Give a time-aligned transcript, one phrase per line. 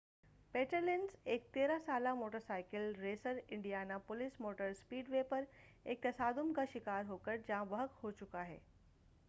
[0.53, 5.43] پیٹرلینز ایک 13 سالہ motorcycle racer Indiana police motor speedway پر
[5.85, 8.57] ایک تصادم کا شکار ہوکر جاں بحق ہوچُکا ہے